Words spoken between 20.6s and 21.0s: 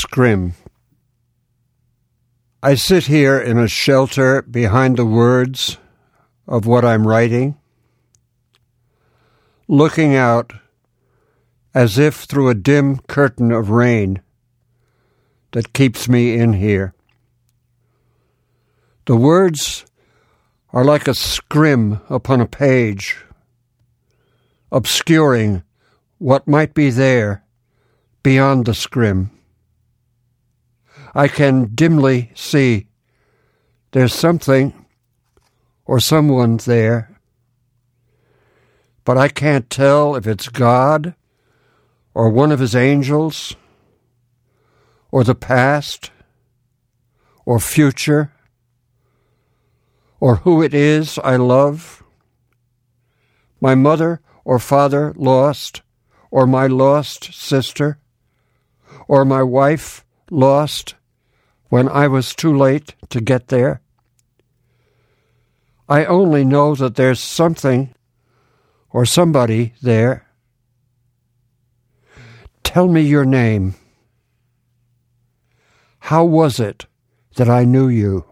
are